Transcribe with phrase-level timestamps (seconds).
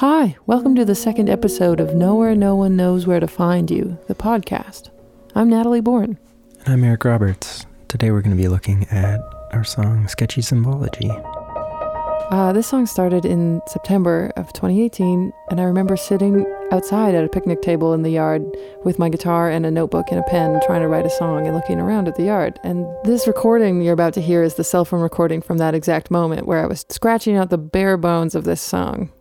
[0.00, 3.98] Hi, welcome to the second episode of Nowhere No One Knows Where to Find You,
[4.08, 4.88] the podcast.
[5.34, 6.18] I'm Natalie Bourne.
[6.64, 7.66] And I'm Eric Roberts.
[7.86, 9.20] Today we're going to be looking at
[9.52, 11.10] our song Sketchy Symbology.
[12.30, 17.28] Uh, this song started in September of 2018, and I remember sitting outside at a
[17.28, 18.42] picnic table in the yard
[18.84, 21.54] with my guitar and a notebook and a pen trying to write a song and
[21.54, 22.58] looking around at the yard.
[22.64, 26.10] And this recording you're about to hear is the cell phone recording from that exact
[26.10, 29.12] moment where I was scratching out the bare bones of this song.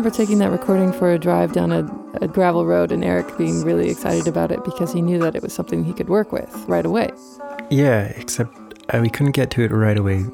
[0.00, 1.84] Remember taking that recording for a drive down a,
[2.22, 5.42] a gravel road and Eric being really excited about it because he knew that it
[5.42, 7.10] was something he could work with right away.
[7.68, 8.50] Yeah, except
[8.94, 10.24] uh, we couldn't get to it right away.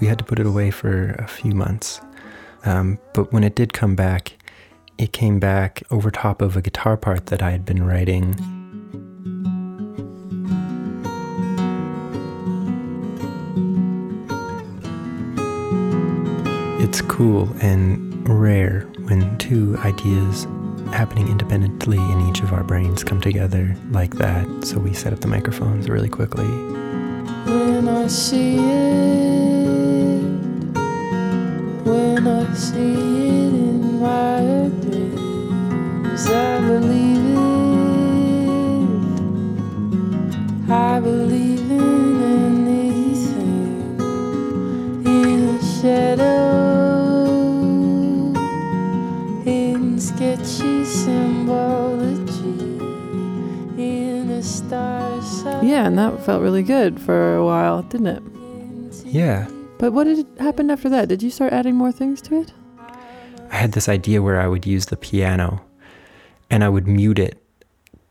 [0.00, 2.00] We had to put it away for a few months.
[2.64, 4.38] Um, but when it did come back,
[4.96, 8.59] it came back over top of a guitar part that I had been writing.
[16.90, 20.48] It's cool and rare when two ideas
[20.90, 24.48] happening independently in each of our brains come together like that.
[24.64, 26.48] So we set up the microphones really quickly.
[27.46, 28.60] When I see it,
[31.86, 34.40] when I see it in my
[34.82, 37.24] dreams, I believe
[40.66, 40.72] it.
[40.72, 44.00] I believe in anything
[45.06, 46.29] in a shadow,
[55.80, 58.22] Yeah, and that felt really good for a while, didn't it?
[59.06, 59.48] Yeah.
[59.78, 61.08] But what did happen after that?
[61.08, 62.52] Did you start adding more things to it?
[63.50, 65.64] I had this idea where I would use the piano
[66.50, 67.42] and I would mute it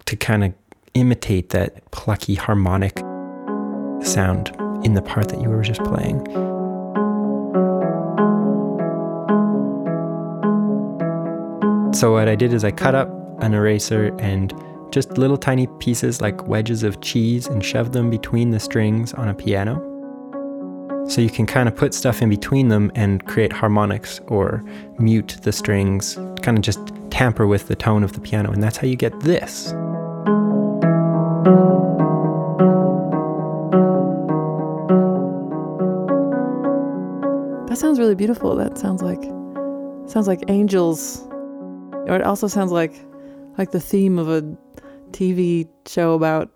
[0.05, 0.53] to kind of
[0.95, 2.97] imitate that plucky harmonic
[4.03, 4.49] sound
[4.83, 6.25] in the part that you were just playing.
[11.93, 13.11] So, what I did is I cut up
[13.43, 14.51] an eraser and
[14.91, 19.29] just little tiny pieces like wedges of cheese and shove them between the strings on
[19.29, 19.85] a piano.
[21.07, 24.63] So you can kind of put stuff in between them and create harmonics or
[24.99, 26.79] mute the strings, kind of just
[27.09, 28.51] tamper with the tone of the piano.
[28.51, 29.71] And that's how you get this.
[37.67, 38.55] That sounds really beautiful.
[38.55, 39.23] That sounds like
[40.07, 41.21] sounds like angels.
[42.07, 42.93] Or it also sounds like
[43.57, 44.41] like the theme of a
[45.11, 46.51] TV show about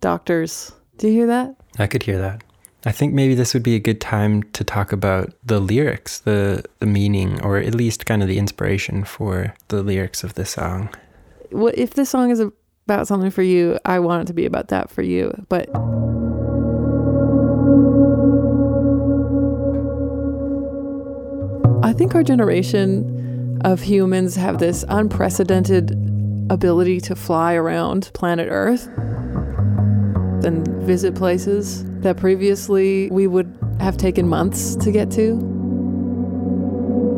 [0.00, 0.72] doctors.
[0.98, 1.56] Do you hear that?
[1.78, 2.42] I could hear that.
[2.84, 6.64] I think maybe this would be a good time to talk about the lyrics, the,
[6.78, 10.88] the meaning, or at least kind of the inspiration for the lyrics of this song.
[11.50, 13.78] What if this song is about something for you?
[13.84, 15.32] I want it to be about that for you.
[15.48, 15.68] But
[21.84, 26.15] I think our generation of humans have this unprecedented
[26.50, 28.86] ability to fly around planet Earth
[30.44, 35.36] and visit places that previously we would have taken months to get to.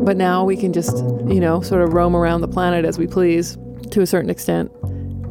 [0.05, 0.97] But now we can just,
[1.27, 3.57] you know, sort of roam around the planet as we please
[3.91, 4.71] to a certain extent.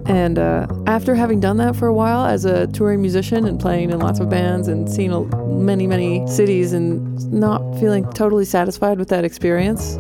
[0.07, 3.91] And uh, after having done that for a while as a touring musician and playing
[3.91, 5.29] in lots of bands and seeing
[5.65, 9.99] many, many cities and not feeling totally satisfied with that experience,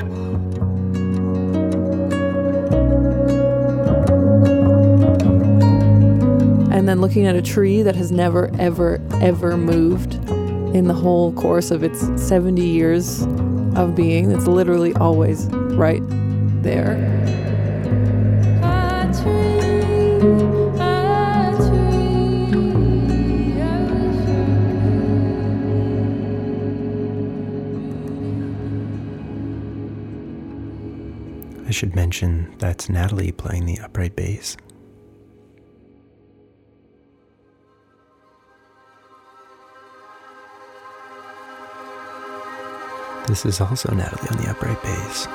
[6.88, 10.14] and then looking at a tree that has never, ever, ever moved
[10.74, 13.24] in the whole course of its 70 years
[13.76, 16.00] of being, it's literally always right
[16.62, 16.92] there.
[18.62, 19.58] A tree,
[20.80, 21.76] a tree,
[31.60, 34.56] I I should mention that's Natalie playing the upright bass.
[43.28, 45.26] This is also Natalie on the upright bass.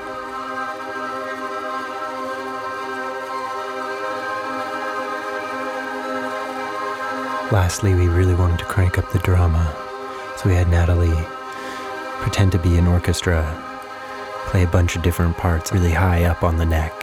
[7.51, 9.72] Lastly, we really wanted to crank up the drama,
[10.38, 11.13] so we had Natalie
[12.24, 13.44] pretend to be an orchestra,
[14.48, 17.00] play a bunch of different parts really high up on the neck.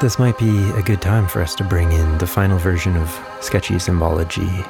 [0.00, 3.14] This might be a good time for us to bring in the final version of
[3.42, 4.64] Sketchy Symbology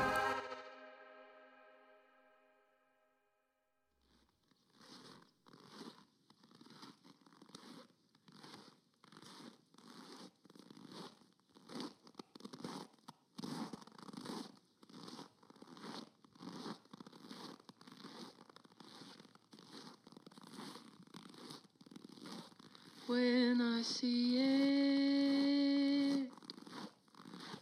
[23.08, 26.28] when I see it,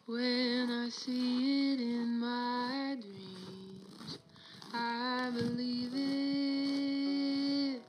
[0.07, 4.19] when I see it in my dreams,
[4.75, 7.81] I believe it,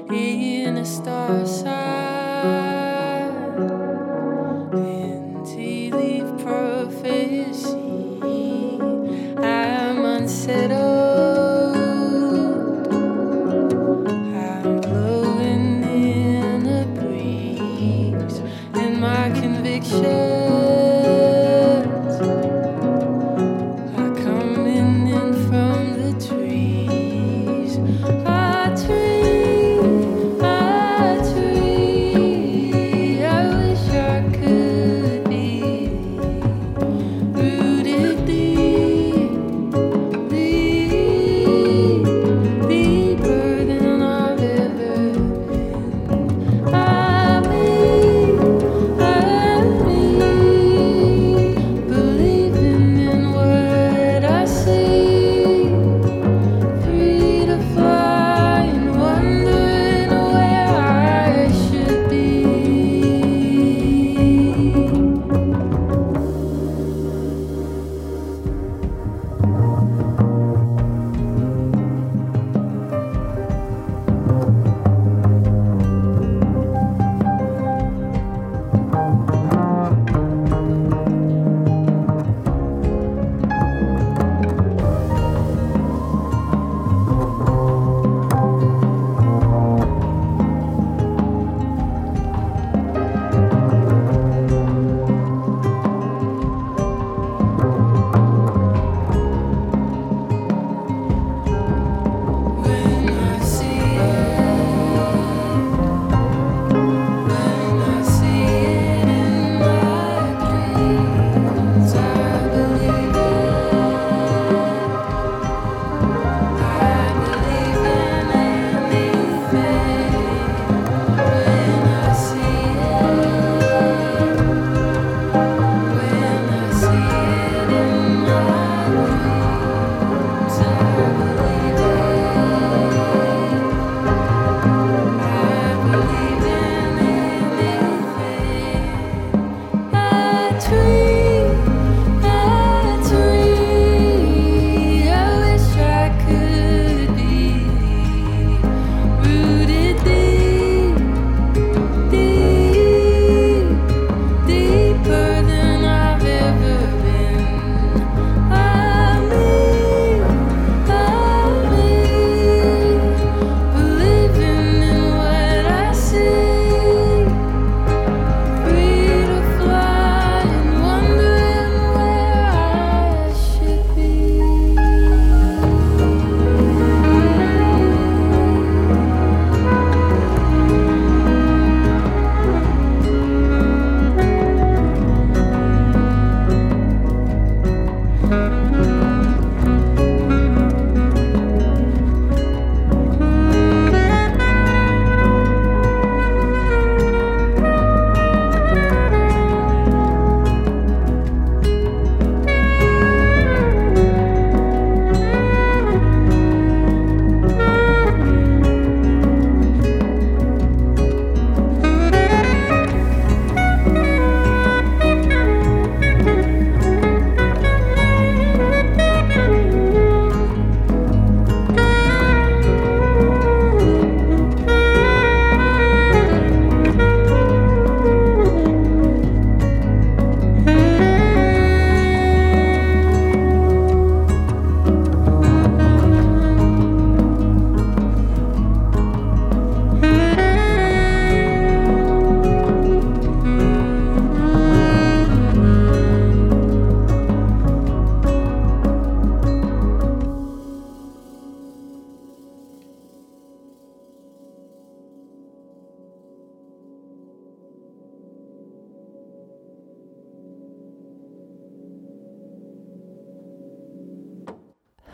[0.09, 1.68] in a star.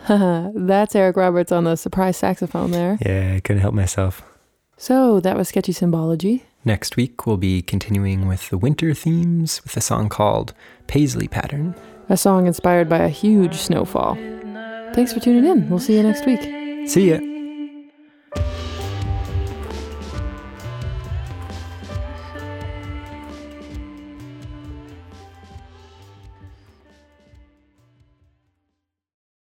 [0.55, 2.97] That's Eric Roberts on the surprise saxophone there.
[3.05, 4.21] Yeah, I couldn't help myself.
[4.77, 6.43] So that was Sketchy Symbology.
[6.63, 10.53] Next week, we'll be continuing with the winter themes with a song called
[10.88, 11.75] Paisley Pattern,
[12.09, 14.15] a song inspired by a huge snowfall.
[14.93, 15.69] Thanks for tuning in.
[15.69, 16.41] We'll see you next week.
[16.89, 17.35] See ya.